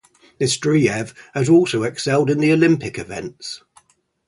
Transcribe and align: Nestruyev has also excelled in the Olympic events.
Nestruyev 0.39 1.13
has 1.35 1.47
also 1.47 1.83
excelled 1.83 2.31
in 2.31 2.39
the 2.39 2.51
Olympic 2.51 2.97
events. 2.97 3.61